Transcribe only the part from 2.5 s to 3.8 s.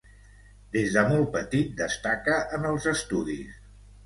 en els estudis.